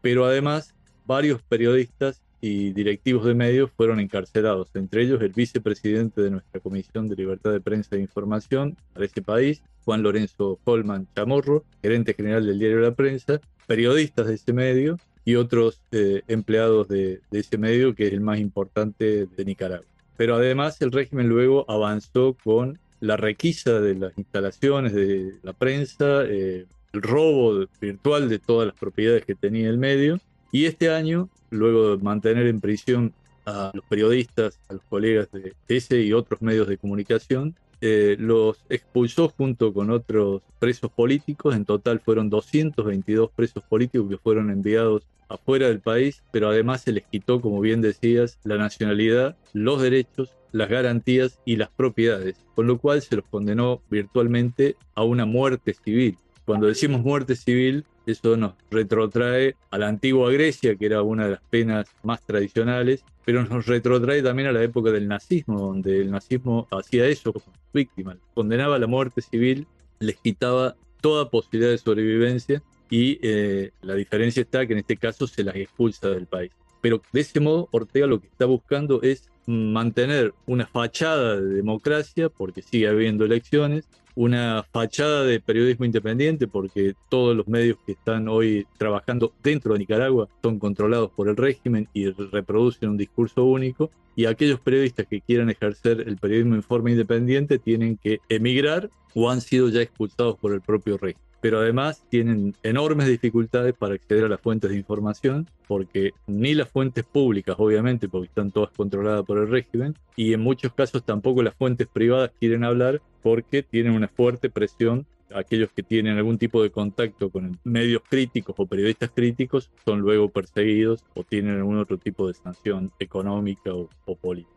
pero 0.00 0.26
además 0.26 0.73
varios 1.06 1.42
periodistas 1.42 2.20
y 2.40 2.72
directivos 2.72 3.24
de 3.24 3.32
medios 3.32 3.70
fueron 3.74 4.00
encarcelados, 4.00 4.68
entre 4.74 5.02
ellos 5.02 5.22
el 5.22 5.32
vicepresidente 5.32 6.20
de 6.20 6.30
nuestra 6.30 6.60
Comisión 6.60 7.08
de 7.08 7.16
Libertad 7.16 7.52
de 7.52 7.60
Prensa 7.60 7.96
e 7.96 8.00
Información 8.00 8.76
para 8.92 9.06
ese 9.06 9.22
país, 9.22 9.62
Juan 9.86 10.02
Lorenzo 10.02 10.58
Holman 10.64 11.08
Chamorro, 11.14 11.64
gerente 11.80 12.12
general 12.12 12.44
del 12.46 12.58
diario 12.58 12.80
La 12.80 12.94
Prensa, 12.94 13.40
periodistas 13.66 14.26
de 14.26 14.34
ese 14.34 14.52
medio 14.52 14.98
y 15.24 15.36
otros 15.36 15.80
eh, 15.92 16.20
empleados 16.28 16.86
de, 16.88 17.20
ese 17.30 17.56
medio, 17.56 17.94
que 17.94 18.08
es 18.08 18.12
el 18.12 18.20
más 18.20 18.38
importante 18.38 19.26
de 19.26 19.44
Nicaragua. 19.46 19.86
Pero 20.18 20.34
además 20.34 20.80
el 20.82 20.92
régimen 20.92 21.28
luego 21.28 21.64
avanzó 21.66 22.36
con 22.44 22.78
la 23.00 23.16
requisa 23.16 23.80
de 23.80 23.94
las 23.94 24.18
instalaciones 24.18 24.92
de 24.92 25.34
la 25.42 25.54
prensa, 25.54 26.24
eh, 26.24 26.66
el 26.92 27.02
robo 27.02 27.66
virtual 27.80 28.28
de 28.28 28.38
todas 28.38 28.66
las 28.66 28.78
propiedades 28.78 29.24
que 29.24 29.34
tenía 29.34 29.70
el 29.70 29.78
medio 29.78 30.20
y 30.54 30.66
este 30.66 30.88
año, 30.88 31.28
luego 31.50 31.96
de 31.96 32.02
mantener 32.04 32.46
en 32.46 32.60
prisión 32.60 33.12
a 33.44 33.72
los 33.74 33.84
periodistas, 33.86 34.60
a 34.68 34.74
los 34.74 34.82
colegas 34.84 35.28
de 35.32 35.52
ese 35.66 36.00
y 36.00 36.12
otros 36.12 36.42
medios 36.42 36.68
de 36.68 36.78
comunicación, 36.78 37.56
eh, 37.80 38.14
los 38.20 38.64
expulsó 38.68 39.28
junto 39.30 39.74
con 39.74 39.90
otros 39.90 40.42
presos 40.60 40.92
políticos. 40.92 41.56
En 41.56 41.64
total 41.64 41.98
fueron 41.98 42.30
222 42.30 43.32
presos 43.32 43.64
políticos 43.64 44.08
que 44.08 44.16
fueron 44.16 44.48
enviados 44.48 45.02
afuera 45.28 45.66
del 45.66 45.80
país, 45.80 46.22
pero 46.30 46.50
además 46.50 46.82
se 46.82 46.92
les 46.92 47.04
quitó, 47.04 47.40
como 47.40 47.60
bien 47.60 47.80
decías, 47.80 48.38
la 48.44 48.56
nacionalidad, 48.56 49.36
los 49.54 49.82
derechos, 49.82 50.36
las 50.52 50.68
garantías 50.68 51.40
y 51.44 51.56
las 51.56 51.70
propiedades, 51.70 52.36
con 52.54 52.68
lo 52.68 52.78
cual 52.78 53.02
se 53.02 53.16
los 53.16 53.24
condenó 53.24 53.82
virtualmente 53.90 54.76
a 54.94 55.02
una 55.02 55.24
muerte 55.24 55.74
civil. 55.74 56.16
Cuando 56.44 56.68
decimos 56.68 57.02
muerte 57.02 57.34
civil, 57.34 57.84
eso 58.06 58.36
nos 58.36 58.54
retrotrae 58.70 59.56
a 59.70 59.78
la 59.78 59.88
antigua 59.88 60.30
Grecia, 60.32 60.76
que 60.76 60.86
era 60.86 61.02
una 61.02 61.24
de 61.24 61.30
las 61.32 61.40
penas 61.50 61.86
más 62.02 62.20
tradicionales, 62.22 63.04
pero 63.24 63.44
nos 63.44 63.66
retrotrae 63.66 64.22
también 64.22 64.48
a 64.48 64.52
la 64.52 64.62
época 64.62 64.90
del 64.90 65.08
nazismo, 65.08 65.60
donde 65.60 66.00
el 66.00 66.10
nazismo 66.10 66.68
hacía 66.70 67.06
eso 67.06 67.32
con 67.32 67.42
sus 67.42 67.54
víctimas, 67.72 68.16
condenaba 68.34 68.76
a 68.76 68.78
la 68.78 68.86
muerte 68.86 69.22
civil, 69.22 69.66
les 69.98 70.16
quitaba 70.16 70.76
toda 71.00 71.30
posibilidad 71.30 71.70
de 71.70 71.78
sobrevivencia 71.78 72.62
y 72.90 73.18
eh, 73.22 73.70
la 73.82 73.94
diferencia 73.94 74.42
está 74.42 74.66
que 74.66 74.74
en 74.74 74.80
este 74.80 74.96
caso 74.96 75.26
se 75.26 75.44
las 75.44 75.56
expulsa 75.56 76.10
del 76.10 76.26
país. 76.26 76.52
Pero 76.80 77.00
de 77.12 77.20
ese 77.20 77.40
modo 77.40 77.68
Ortega 77.72 78.06
lo 78.06 78.20
que 78.20 78.26
está 78.26 78.44
buscando 78.44 79.00
es 79.02 79.30
mantener 79.46 80.34
una 80.46 80.66
fachada 80.66 81.40
de 81.40 81.54
democracia, 81.54 82.28
porque 82.28 82.62
sigue 82.62 82.88
habiendo 82.88 83.24
elecciones, 83.24 83.88
una 84.14 84.64
fachada 84.72 85.24
de 85.24 85.40
periodismo 85.40 85.84
independiente, 85.84 86.46
porque 86.46 86.94
todos 87.08 87.36
los 87.36 87.48
medios 87.48 87.78
que 87.84 87.92
están 87.92 88.28
hoy 88.28 88.66
trabajando 88.78 89.32
dentro 89.42 89.72
de 89.72 89.80
Nicaragua 89.80 90.28
son 90.42 90.58
controlados 90.58 91.10
por 91.10 91.28
el 91.28 91.36
régimen 91.36 91.88
y 91.92 92.10
reproducen 92.10 92.90
un 92.90 92.96
discurso 92.96 93.44
único, 93.44 93.90
y 94.16 94.26
aquellos 94.26 94.60
periodistas 94.60 95.06
que 95.06 95.20
quieran 95.20 95.50
ejercer 95.50 96.04
el 96.06 96.16
periodismo 96.16 96.54
en 96.54 96.62
forma 96.62 96.90
independiente 96.90 97.58
tienen 97.58 97.96
que 97.96 98.20
emigrar 98.28 98.88
o 99.14 99.30
han 99.30 99.40
sido 99.40 99.68
ya 99.68 99.82
expulsados 99.82 100.38
por 100.38 100.52
el 100.52 100.60
propio 100.60 100.96
régimen 100.96 101.33
pero 101.44 101.60
además 101.60 102.02
tienen 102.08 102.54
enormes 102.62 103.06
dificultades 103.06 103.74
para 103.74 103.96
acceder 103.96 104.24
a 104.24 104.28
las 104.30 104.40
fuentes 104.40 104.70
de 104.70 104.78
información, 104.78 105.46
porque 105.68 106.12
ni 106.26 106.54
las 106.54 106.70
fuentes 106.70 107.04
públicas, 107.04 107.54
obviamente, 107.58 108.08
porque 108.08 108.28
están 108.28 108.50
todas 108.50 108.70
controladas 108.70 109.26
por 109.26 109.36
el 109.36 109.50
régimen, 109.50 109.94
y 110.16 110.32
en 110.32 110.40
muchos 110.40 110.72
casos 110.72 111.04
tampoco 111.04 111.42
las 111.42 111.54
fuentes 111.54 111.86
privadas 111.86 112.30
quieren 112.40 112.64
hablar 112.64 113.02
porque 113.22 113.62
tienen 113.62 113.92
una 113.92 114.08
fuerte 114.08 114.48
presión. 114.48 115.04
Aquellos 115.34 115.68
que 115.76 115.82
tienen 115.82 116.16
algún 116.16 116.38
tipo 116.38 116.62
de 116.62 116.70
contacto 116.70 117.28
con 117.28 117.58
medios 117.62 118.00
críticos 118.08 118.54
o 118.56 118.64
periodistas 118.64 119.10
críticos 119.14 119.70
son 119.84 120.00
luego 120.00 120.30
perseguidos 120.30 121.04
o 121.12 121.24
tienen 121.24 121.56
algún 121.56 121.76
otro 121.78 121.98
tipo 121.98 122.26
de 122.26 122.32
sanción 122.32 122.90
económica 122.98 123.70
o, 123.74 124.16
política. 124.16 124.50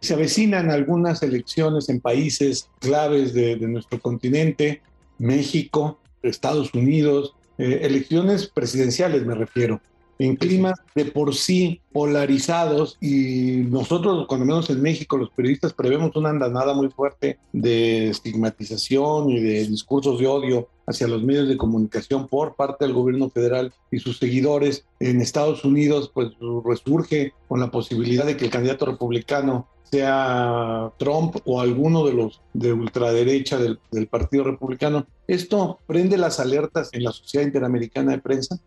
Se 0.00 0.14
avecinan 0.14 0.70
algunas 0.70 1.22
elecciones 1.22 1.90
en 1.90 2.00
países 2.00 2.70
claves 2.78 3.34
de, 3.34 3.56
de 3.56 3.68
nuestro 3.68 4.00
continente 4.00 4.80
México, 5.20 6.00
Estados 6.22 6.74
Unidos, 6.74 7.34
eh, 7.58 7.80
elecciones 7.82 8.48
presidenciales 8.48 9.24
me 9.24 9.34
refiero, 9.34 9.80
en 10.18 10.36
climas 10.36 10.78
de 10.94 11.06
por 11.06 11.34
sí 11.34 11.80
polarizados 11.92 12.98
y 13.00 13.64
nosotros, 13.68 14.26
cuando 14.26 14.44
menos 14.44 14.68
en 14.68 14.82
México, 14.82 15.16
los 15.16 15.30
periodistas 15.30 15.72
prevemos 15.72 16.14
una 16.14 16.28
andanada 16.28 16.74
muy 16.74 16.90
fuerte 16.90 17.38
de 17.52 18.10
estigmatización 18.10 19.30
y 19.30 19.40
de 19.40 19.66
discursos 19.66 20.18
de 20.18 20.26
odio 20.26 20.68
hacia 20.86 21.08
los 21.08 21.22
medios 21.22 21.48
de 21.48 21.56
comunicación 21.56 22.28
por 22.28 22.54
parte 22.54 22.84
del 22.84 22.92
gobierno 22.92 23.30
federal 23.30 23.72
y 23.90 23.98
sus 23.98 24.18
seguidores. 24.18 24.84
En 24.98 25.22
Estados 25.22 25.64
Unidos, 25.64 26.10
pues 26.12 26.32
resurge 26.66 27.32
con 27.48 27.60
la 27.60 27.70
posibilidad 27.70 28.26
de 28.26 28.36
que 28.36 28.44
el 28.44 28.50
candidato 28.50 28.84
republicano 28.86 29.68
sea 29.90 30.92
Trump 30.98 31.36
o 31.44 31.60
alguno 31.60 32.06
de 32.06 32.14
los 32.14 32.40
de 32.52 32.72
ultraderecha 32.72 33.58
del, 33.58 33.78
Partido 34.08 34.44
Republicano. 34.44 35.06
¿Esto 35.26 35.78
prende 35.86 36.16
las 36.16 36.40
alertas 36.40 36.90
en 36.92 37.04
la 37.04 37.12
Sociedad 37.12 37.46
Interamericana 37.46 38.12
de 38.12 38.18
Prensa? 38.18 38.58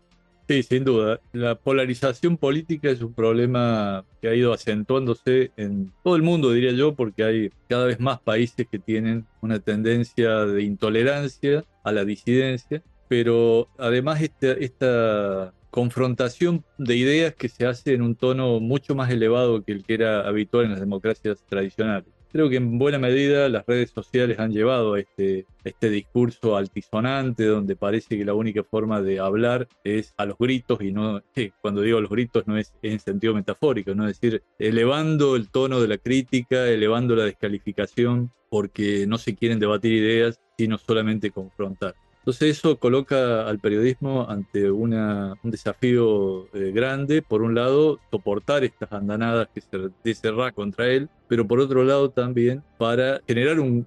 Sí, 0.46 0.62
sin 0.62 0.84
duda. 0.84 1.20
La 1.32 1.54
polarización 1.54 2.36
política 2.36 2.90
es 2.90 3.00
un 3.00 3.14
problema 3.14 4.04
que 4.20 4.28
ha 4.28 4.34
ido 4.34 4.52
acentuándose 4.52 5.52
en 5.56 5.90
todo 6.02 6.16
el 6.16 6.22
mundo, 6.22 6.52
diría 6.52 6.72
yo, 6.72 6.94
porque 6.94 7.24
hay 7.24 7.50
cada 7.68 7.86
vez 7.86 7.98
más 7.98 8.20
países 8.20 8.66
que 8.70 8.78
tienen 8.78 9.26
una 9.40 9.58
tendencia 9.58 10.44
de 10.44 10.62
intolerancia 10.62 11.64
a 11.82 11.92
la 11.92 12.04
disidencia, 12.04 12.82
pero 13.08 13.68
además 13.78 14.20
esta 14.20 15.54
confrontación 15.74 16.64
de 16.78 16.94
ideas 16.94 17.34
que 17.34 17.48
se 17.48 17.66
hace 17.66 17.94
en 17.94 18.02
un 18.02 18.14
tono 18.14 18.60
mucho 18.60 18.94
más 18.94 19.10
elevado 19.10 19.64
que 19.64 19.72
el 19.72 19.82
que 19.82 19.94
era 19.94 20.20
habitual 20.20 20.66
en 20.66 20.70
las 20.70 20.78
democracias 20.78 21.44
tradicionales. 21.48 22.08
Creo 22.30 22.48
que 22.48 22.58
en 22.58 22.78
buena 22.78 23.00
medida 23.00 23.48
las 23.48 23.66
redes 23.66 23.90
sociales 23.90 24.38
han 24.38 24.52
llevado 24.52 24.94
a 24.94 25.00
este, 25.00 25.46
este 25.64 25.90
discurso 25.90 26.56
altisonante 26.56 27.46
donde 27.46 27.74
parece 27.74 28.16
que 28.16 28.24
la 28.24 28.34
única 28.34 28.62
forma 28.62 29.02
de 29.02 29.18
hablar 29.18 29.66
es 29.82 30.14
a 30.16 30.26
los 30.26 30.38
gritos 30.38 30.80
y 30.80 30.92
no, 30.92 31.20
cuando 31.60 31.80
digo 31.80 31.98
a 31.98 32.02
los 32.02 32.10
gritos 32.10 32.46
no 32.46 32.56
es 32.56 32.72
en 32.82 33.00
sentido 33.00 33.34
metafórico, 33.34 33.96
no 33.96 34.06
es 34.06 34.20
decir, 34.20 34.44
elevando 34.60 35.34
el 35.34 35.50
tono 35.50 35.80
de 35.80 35.88
la 35.88 35.98
crítica, 35.98 36.68
elevando 36.68 37.16
la 37.16 37.24
descalificación 37.24 38.30
porque 38.48 39.08
no 39.08 39.18
se 39.18 39.34
quieren 39.34 39.58
debatir 39.58 39.92
ideas, 39.92 40.38
sino 40.56 40.78
solamente 40.78 41.32
confrontar. 41.32 41.96
Entonces 42.24 42.56
eso 42.56 42.78
coloca 42.78 43.46
al 43.46 43.58
periodismo 43.58 44.26
ante 44.26 44.70
una, 44.70 45.34
un 45.42 45.50
desafío 45.50 46.46
eh, 46.54 46.72
grande, 46.72 47.20
por 47.20 47.42
un 47.42 47.54
lado, 47.54 48.00
soportar 48.10 48.64
estas 48.64 48.90
andanadas 48.92 49.48
que 49.54 49.60
se 49.60 49.90
deserra 50.02 50.50
contra 50.52 50.86
él, 50.86 51.10
pero 51.28 51.46
por 51.46 51.60
otro 51.60 51.84
lado 51.84 52.08
también 52.08 52.62
para 52.78 53.20
generar 53.28 53.60
un 53.60 53.86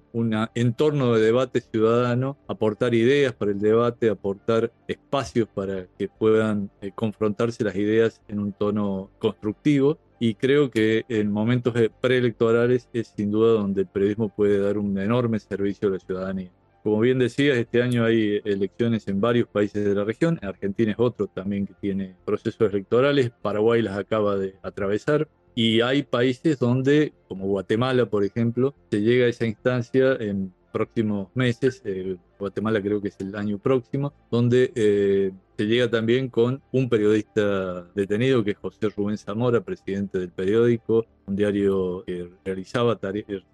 entorno 0.54 1.14
de 1.14 1.20
debate 1.20 1.60
ciudadano, 1.60 2.36
aportar 2.46 2.94
ideas 2.94 3.32
para 3.32 3.50
el 3.50 3.58
debate, 3.58 4.08
aportar 4.08 4.70
espacios 4.86 5.48
para 5.52 5.86
que 5.98 6.06
puedan 6.08 6.70
eh, 6.80 6.92
confrontarse 6.94 7.64
las 7.64 7.74
ideas 7.74 8.20
en 8.28 8.38
un 8.38 8.52
tono 8.52 9.10
constructivo 9.18 9.98
y 10.20 10.34
creo 10.34 10.70
que 10.70 11.04
en 11.08 11.32
momentos 11.32 11.74
preelectorales 12.00 12.88
es 12.92 13.12
sin 13.16 13.32
duda 13.32 13.54
donde 13.54 13.80
el 13.80 13.88
periodismo 13.88 14.28
puede 14.28 14.60
dar 14.60 14.78
un 14.78 14.96
enorme 14.96 15.40
servicio 15.40 15.88
a 15.88 15.90
la 15.90 15.98
ciudadanía. 15.98 16.52
Como 16.88 17.00
bien 17.00 17.18
decías, 17.18 17.58
este 17.58 17.82
año 17.82 18.06
hay 18.06 18.40
elecciones 18.46 19.06
en 19.08 19.20
varios 19.20 19.46
países 19.46 19.84
de 19.84 19.94
la 19.94 20.04
región. 20.04 20.38
Argentina 20.40 20.92
es 20.92 20.98
otro 20.98 21.26
también 21.26 21.66
que 21.66 21.74
tiene 21.74 22.16
procesos 22.24 22.72
electorales. 22.72 23.30
Paraguay 23.42 23.82
las 23.82 23.98
acaba 23.98 24.38
de 24.38 24.54
atravesar. 24.62 25.28
Y 25.54 25.82
hay 25.82 26.02
países 26.02 26.58
donde, 26.58 27.12
como 27.28 27.46
Guatemala, 27.46 28.06
por 28.06 28.24
ejemplo, 28.24 28.74
se 28.90 29.02
llega 29.02 29.26
a 29.26 29.28
esa 29.28 29.44
instancia 29.44 30.14
en 30.18 30.54
próximos 30.72 31.28
meses, 31.34 31.82
eh, 31.84 32.16
Guatemala 32.38 32.80
creo 32.80 33.00
que 33.00 33.08
es 33.08 33.16
el 33.20 33.34
año 33.34 33.58
próximo, 33.58 34.12
donde 34.30 34.72
eh, 34.74 35.32
se 35.56 35.66
llega 35.66 35.90
también 35.90 36.28
con 36.28 36.62
un 36.72 36.88
periodista 36.88 37.84
detenido 37.94 38.44
que 38.44 38.52
es 38.52 38.58
José 38.58 38.88
Rubén 38.96 39.18
Zamora, 39.18 39.60
presidente 39.60 40.18
del 40.18 40.30
periódico, 40.30 41.04
un 41.26 41.36
diario 41.36 42.04
que 42.06 42.30
realizaba 42.44 42.98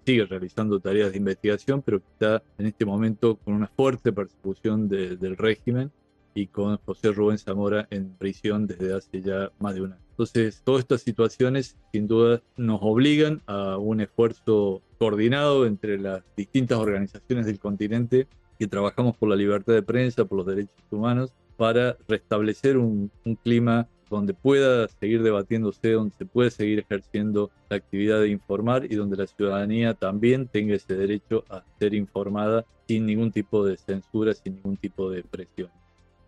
sigue 0.05 0.25
realizando 0.25 0.79
tareas 0.79 1.11
de 1.11 1.17
investigación, 1.17 1.81
pero 1.81 1.99
que 1.99 2.07
está 2.13 2.43
en 2.57 2.67
este 2.67 2.85
momento 2.85 3.37
con 3.37 3.53
una 3.53 3.67
fuerte 3.67 4.11
persecución 4.11 4.87
del 4.87 5.35
régimen 5.37 5.91
y 6.35 6.47
con 6.47 6.77
José 6.85 7.11
Rubén 7.11 7.37
Zamora 7.37 7.87
en 7.89 8.09
prisión 8.11 8.67
desde 8.67 8.93
hace 8.93 9.21
ya 9.21 9.51
más 9.59 9.73
de 9.73 9.81
un 9.81 9.93
año. 9.93 10.04
Entonces, 10.15 10.61
todas 10.63 10.79
estas 10.79 11.01
situaciones 11.01 11.75
sin 11.91 12.07
duda 12.07 12.41
nos 12.55 12.79
obligan 12.81 13.41
a 13.47 13.77
un 13.77 13.99
esfuerzo 13.99 14.81
coordinado 14.97 15.65
entre 15.65 15.99
las 15.99 16.23
distintas 16.37 16.79
organizaciones 16.79 17.45
del 17.45 17.59
continente 17.59 18.25
que 18.57 18.67
trabajamos 18.67 19.17
por 19.17 19.27
la 19.27 19.35
libertad 19.35 19.73
de 19.73 19.83
prensa, 19.83 20.23
por 20.23 20.37
los 20.37 20.47
derechos 20.47 20.73
humanos, 20.89 21.33
para 21.57 21.97
restablecer 22.07 22.77
un, 22.77 23.11
clima 23.43 23.89
donde 24.09 24.33
pueda 24.33 24.87
seguir 24.87 25.21
debatiéndose, 25.21 25.91
donde 25.91 26.15
se 26.15 26.25
pueda 26.25 26.49
seguir 26.49 26.79
ejerciendo 26.79 27.51
la 27.69 27.75
actividad 27.75 28.21
de 28.21 28.29
informar 28.29 28.85
y 28.85 28.95
donde 28.95 29.17
la 29.17 29.27
ciudadanía 29.27 29.95
también 29.95 30.47
tenga 30.47 30.75
ese 30.75 30.95
derecho 30.95 31.43
a 31.49 31.65
ser 31.77 31.93
informada 31.93 32.63
sin 32.87 33.05
ningún 33.05 33.33
tipo 33.33 33.65
de 33.65 33.75
censura, 33.75 34.33
sin 34.33 34.55
ningún 34.55 34.77
tipo 34.77 35.09
de 35.09 35.23
presión 35.23 35.69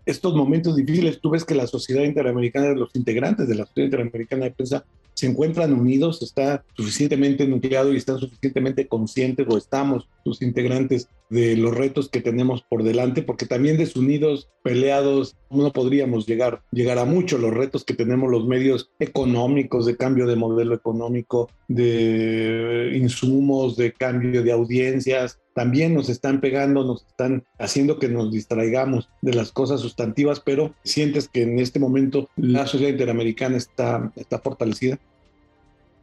estos 0.07 0.33
momentos 0.33 0.75
difíciles, 0.75 1.19
tú 1.19 1.31
ves 1.31 1.43
que 1.43 1.53
la 1.53 1.67
Sociedad 1.67 2.03
Interamericana, 2.03 2.73
los 2.73 2.95
integrantes 2.95 3.47
de 3.47 3.55
la 3.55 3.65
Sociedad 3.65 3.87
Interamericana 3.87 4.45
de 4.45 4.51
Prensa 4.51 4.85
se 5.13 5.27
encuentran 5.27 5.73
unidos, 5.73 6.21
está 6.21 6.63
suficientemente 6.75 7.45
nucleado 7.45 7.91
y 7.91 7.97
están 7.97 8.17
suficientemente 8.17 8.87
conscientes 8.87 9.45
o 9.49 9.57
estamos 9.57 10.07
sus 10.23 10.41
integrantes 10.41 11.09
de 11.29 11.57
los 11.57 11.75
retos 11.75 12.09
que 12.09 12.21
tenemos 12.21 12.63
por 12.63 12.83
delante, 12.83 13.21
porque 13.21 13.45
también 13.45 13.77
desunidos, 13.77 14.49
peleados, 14.63 15.35
no 15.49 15.71
podríamos 15.71 16.25
llegar, 16.25 16.61
llegar 16.71 16.97
a 16.97 17.05
mucho 17.05 17.37
los 17.37 17.53
retos 17.53 17.83
que 17.83 17.93
tenemos 17.93 18.31
los 18.31 18.47
medios 18.47 18.91
económicos, 18.99 19.85
de 19.85 19.97
cambio 19.97 20.27
de 20.27 20.35
modelo 20.35 20.75
económico, 20.75 21.49
de 21.67 22.93
insumos, 22.95 23.75
de 23.75 23.91
cambio 23.91 24.43
de 24.43 24.51
audiencias, 24.51 25.39
también 25.57 25.95
nos 25.95 26.07
están 26.07 26.39
pegando, 26.39 26.83
nos 26.83 27.03
están 27.07 27.43
haciendo 27.57 27.97
que 27.97 28.07
nos 28.09 28.31
distraigamos 28.31 29.09
de 29.23 29.33
las 29.33 29.51
cosas 29.51 29.81
sustantivas, 29.81 30.39
pero 30.39 30.75
sientes 30.83 31.27
que 31.27 31.41
en 31.41 31.57
este 31.57 31.79
momento 31.79 32.29
la 32.35 32.67
sociedad 32.67 32.91
interamericana 32.91 33.57
está, 33.57 34.11
está 34.15 34.37
fortalecida. 34.37 34.99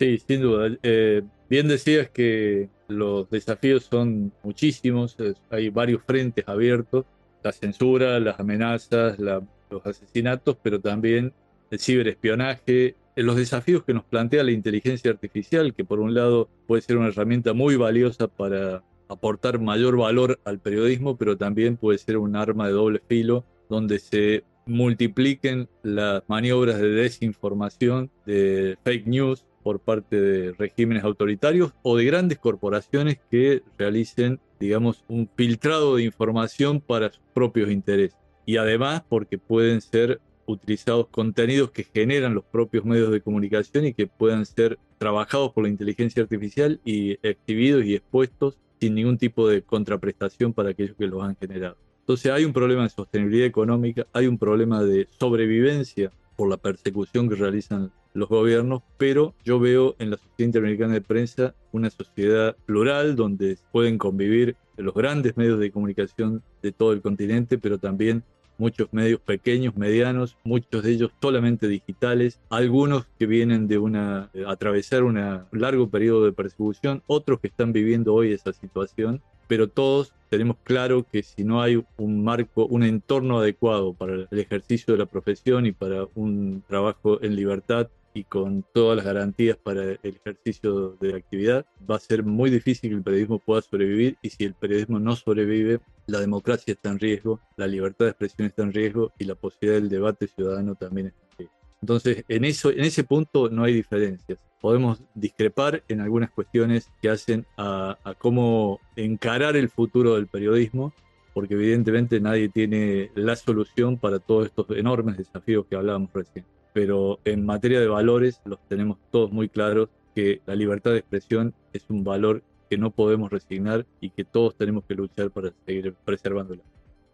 Sí, 0.00 0.18
sin 0.26 0.40
duda. 0.40 0.76
Eh, 0.82 1.22
bien 1.48 1.68
decías 1.68 2.10
que 2.10 2.68
los 2.88 3.28
desafíos 3.30 3.88
son 3.90 4.32
muchísimos, 4.42 5.16
hay 5.50 5.70
varios 5.70 6.02
frentes 6.06 6.46
abiertos, 6.46 7.04
la 7.42 7.52
censura, 7.52 8.20
las 8.20 8.38
amenazas, 8.40 9.18
los 9.18 9.86
asesinatos, 9.86 10.56
pero 10.62 10.80
también 10.80 11.32
el 11.70 11.78
ciberespionaje, 11.78 12.96
los 13.16 13.36
desafíos 13.36 13.84
que 13.84 13.94
nos 13.94 14.04
plantea 14.04 14.42
la 14.42 14.50
inteligencia 14.50 15.10
artificial, 15.10 15.74
que 15.74 15.84
por 15.84 16.00
un 16.00 16.14
lado 16.14 16.48
puede 16.66 16.82
ser 16.82 16.96
una 16.96 17.08
herramienta 17.08 17.52
muy 17.52 17.76
valiosa 17.76 18.28
para 18.28 18.82
aportar 19.08 19.60
mayor 19.60 19.96
valor 19.96 20.40
al 20.44 20.58
periodismo, 20.58 21.16
pero 21.16 21.36
también 21.36 21.76
puede 21.76 21.98
ser 21.98 22.16
un 22.16 22.36
arma 22.36 22.66
de 22.66 22.72
doble 22.72 23.02
filo 23.06 23.44
donde 23.68 23.98
se 23.98 24.44
multipliquen 24.66 25.68
las 25.82 26.22
maniobras 26.26 26.78
de 26.78 26.88
desinformación, 26.88 28.10
de 28.24 28.78
fake 28.82 29.06
news 29.06 29.44
por 29.64 29.80
parte 29.80 30.20
de 30.20 30.52
regímenes 30.52 31.02
autoritarios 31.02 31.72
o 31.82 31.96
de 31.96 32.04
grandes 32.04 32.38
corporaciones 32.38 33.18
que 33.30 33.62
realicen, 33.78 34.38
digamos, 34.60 35.02
un 35.08 35.28
filtrado 35.34 35.96
de 35.96 36.04
información 36.04 36.80
para 36.80 37.10
sus 37.10 37.22
propios 37.32 37.70
intereses. 37.70 38.18
Y 38.46 38.58
además 38.58 39.02
porque 39.08 39.38
pueden 39.38 39.80
ser 39.80 40.20
utilizados 40.46 41.08
contenidos 41.08 41.70
que 41.70 41.84
generan 41.84 42.34
los 42.34 42.44
propios 42.44 42.84
medios 42.84 43.10
de 43.10 43.22
comunicación 43.22 43.86
y 43.86 43.94
que 43.94 44.06
puedan 44.06 44.44
ser 44.44 44.78
trabajados 44.98 45.52
por 45.52 45.64
la 45.64 45.70
inteligencia 45.70 46.22
artificial 46.22 46.78
y 46.84 47.16
exhibidos 47.26 47.86
y 47.86 47.94
expuestos 47.94 48.58
sin 48.78 48.94
ningún 48.94 49.16
tipo 49.16 49.48
de 49.48 49.62
contraprestación 49.62 50.52
para 50.52 50.70
aquellos 50.70 50.94
que 50.96 51.06
los 51.06 51.22
han 51.22 51.36
generado. 51.36 51.78
Entonces 52.00 52.30
hay 52.30 52.44
un 52.44 52.52
problema 52.52 52.82
de 52.82 52.90
sostenibilidad 52.90 53.46
económica, 53.46 54.06
hay 54.12 54.26
un 54.26 54.36
problema 54.36 54.82
de 54.82 55.08
sobrevivencia 55.18 56.12
por 56.36 56.50
la 56.50 56.58
persecución 56.58 57.30
que 57.30 57.36
realizan 57.36 57.90
los 58.14 58.28
gobiernos, 58.28 58.82
pero 58.96 59.34
yo 59.44 59.58
veo 59.58 59.96
en 59.98 60.10
la 60.10 60.16
Sociedad 60.16 60.46
Interamericana 60.46 60.94
de 60.94 61.00
Prensa 61.00 61.54
una 61.72 61.90
sociedad 61.90 62.56
plural 62.64 63.16
donde 63.16 63.58
pueden 63.72 63.98
convivir 63.98 64.56
los 64.76 64.94
grandes 64.94 65.36
medios 65.36 65.58
de 65.58 65.70
comunicación 65.70 66.42
de 66.62 66.72
todo 66.72 66.92
el 66.92 67.02
continente, 67.02 67.58
pero 67.58 67.78
también 67.78 68.22
muchos 68.56 68.88
medios 68.92 69.20
pequeños, 69.20 69.76
medianos, 69.76 70.36
muchos 70.44 70.84
de 70.84 70.92
ellos 70.92 71.10
solamente 71.20 71.66
digitales, 71.66 72.40
algunos 72.50 73.06
que 73.18 73.26
vienen 73.26 73.66
de 73.66 73.78
una 73.78 74.30
atravesar 74.46 75.02
un 75.02 75.18
largo 75.50 75.88
periodo 75.88 76.24
de 76.24 76.32
persecución, 76.32 77.02
otros 77.08 77.40
que 77.40 77.48
están 77.48 77.72
viviendo 77.72 78.14
hoy 78.14 78.32
esa 78.32 78.52
situación, 78.52 79.20
pero 79.48 79.68
todos 79.68 80.12
tenemos 80.30 80.56
claro 80.62 81.04
que 81.10 81.22
si 81.22 81.44
no 81.44 81.62
hay 81.62 81.84
un 81.96 82.24
marco, 82.24 82.66
un 82.66 82.84
entorno 82.84 83.38
adecuado 83.38 83.92
para 83.92 84.14
el 84.14 84.38
ejercicio 84.38 84.94
de 84.94 84.98
la 84.98 85.06
profesión 85.06 85.66
y 85.66 85.72
para 85.72 86.06
un 86.14 86.62
trabajo 86.66 87.22
en 87.22 87.36
libertad 87.36 87.88
y 88.14 88.22
con 88.22 88.64
todas 88.72 88.96
las 88.96 89.04
garantías 89.04 89.56
para 89.56 89.82
el 89.82 89.98
ejercicio 90.02 90.96
de 91.00 91.10
la 91.10 91.18
actividad, 91.18 91.66
va 91.90 91.96
a 91.96 92.00
ser 92.00 92.22
muy 92.22 92.48
difícil 92.48 92.90
que 92.90 92.96
el 92.96 93.02
periodismo 93.02 93.40
pueda 93.40 93.60
sobrevivir 93.60 94.16
y 94.22 94.30
si 94.30 94.44
el 94.44 94.54
periodismo 94.54 95.00
no 95.00 95.16
sobrevive, 95.16 95.80
la 96.06 96.20
democracia 96.20 96.72
está 96.72 96.90
en 96.90 97.00
riesgo, 97.00 97.40
la 97.56 97.66
libertad 97.66 98.06
de 98.06 98.10
expresión 98.12 98.46
está 98.46 98.62
en 98.62 98.72
riesgo 98.72 99.12
y 99.18 99.24
la 99.24 99.34
posibilidad 99.34 99.80
del 99.80 99.90
debate 99.90 100.28
ciudadano 100.28 100.76
también 100.76 101.08
está 101.08 101.20
en 101.22 101.38
riesgo. 101.38 101.54
Entonces, 101.82 102.24
en, 102.28 102.44
eso, 102.44 102.70
en 102.70 102.80
ese 102.80 103.02
punto 103.02 103.50
no 103.50 103.64
hay 103.64 103.74
diferencias. 103.74 104.38
Podemos 104.60 105.02
discrepar 105.14 105.82
en 105.88 106.00
algunas 106.00 106.30
cuestiones 106.30 106.88
que 107.02 107.10
hacen 107.10 107.44
a, 107.56 107.98
a 108.04 108.14
cómo 108.14 108.80
encarar 108.96 109.56
el 109.56 109.68
futuro 109.68 110.14
del 110.14 110.28
periodismo, 110.28 110.94
porque 111.34 111.54
evidentemente 111.54 112.20
nadie 112.20 112.48
tiene 112.48 113.10
la 113.16 113.34
solución 113.34 113.98
para 113.98 114.20
todos 114.20 114.46
estos 114.46 114.70
enormes 114.70 115.18
desafíos 115.18 115.66
que 115.68 115.74
hablábamos 115.74 116.10
recién 116.14 116.46
pero 116.74 117.20
en 117.24 117.46
materia 117.46 117.80
de 117.80 117.86
valores 117.86 118.42
los 118.44 118.58
tenemos 118.68 118.98
todos 119.12 119.30
muy 119.30 119.48
claros 119.48 119.88
que 120.12 120.42
la 120.44 120.56
libertad 120.56 120.90
de 120.90 120.98
expresión 120.98 121.54
es 121.72 121.88
un 121.88 122.02
valor 122.02 122.42
que 122.68 122.76
no 122.76 122.90
podemos 122.90 123.30
resignar 123.30 123.86
y 124.00 124.10
que 124.10 124.24
todos 124.24 124.56
tenemos 124.56 124.84
que 124.84 124.94
luchar 124.94 125.30
para 125.30 125.52
seguir 125.64 125.94
preservándola. 126.04 126.62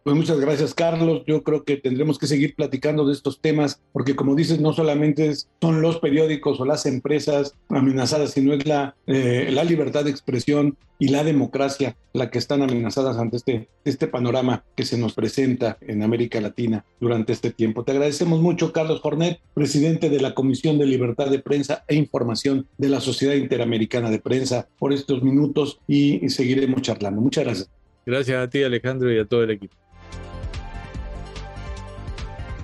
Pues 0.02 0.16
muchas 0.16 0.40
gracias, 0.40 0.72
Carlos. 0.72 1.24
Yo 1.26 1.42
creo 1.42 1.62
que 1.64 1.76
tendremos 1.76 2.18
que 2.18 2.26
seguir 2.26 2.54
platicando 2.54 3.06
de 3.06 3.12
estos 3.12 3.40
temas, 3.40 3.82
porque 3.92 4.16
como 4.16 4.34
dices, 4.34 4.58
no 4.58 4.72
solamente 4.72 5.30
son 5.60 5.82
los 5.82 5.98
periódicos 5.98 6.58
o 6.58 6.64
las 6.64 6.86
empresas 6.86 7.54
amenazadas, 7.68 8.30
sino 8.30 8.54
es 8.54 8.66
la, 8.66 8.96
eh, 9.06 9.50
la 9.52 9.62
libertad 9.62 10.04
de 10.04 10.10
expresión 10.10 10.78
y 10.98 11.08
la 11.08 11.22
democracia 11.22 11.96
la 12.14 12.30
que 12.30 12.38
están 12.38 12.62
amenazadas 12.62 13.18
ante 13.18 13.36
este, 13.36 13.68
este 13.84 14.06
panorama 14.06 14.64
que 14.74 14.84
se 14.84 14.96
nos 14.96 15.12
presenta 15.14 15.76
en 15.82 16.02
América 16.02 16.40
Latina 16.40 16.84
durante 16.98 17.34
este 17.34 17.50
tiempo. 17.50 17.84
Te 17.84 17.92
agradecemos 17.92 18.40
mucho, 18.40 18.72
Carlos 18.72 19.00
Jornet, 19.00 19.40
presidente 19.52 20.08
de 20.08 20.20
la 20.20 20.34
Comisión 20.34 20.78
de 20.78 20.86
Libertad 20.86 21.30
de 21.30 21.40
Prensa 21.40 21.84
e 21.88 21.94
Información 21.94 22.66
de 22.78 22.88
la 22.88 23.00
Sociedad 23.00 23.34
Interamericana 23.34 24.10
de 24.10 24.18
Prensa, 24.18 24.66
por 24.78 24.94
estos 24.94 25.22
minutos 25.22 25.78
y 25.86 26.26
seguiremos 26.30 26.80
charlando. 26.82 27.20
Muchas 27.20 27.44
gracias. 27.44 27.70
Gracias 28.06 28.42
a 28.42 28.48
ti, 28.48 28.62
Alejandro, 28.62 29.12
y 29.12 29.18
a 29.18 29.26
todo 29.26 29.44
el 29.44 29.50
equipo 29.50 29.76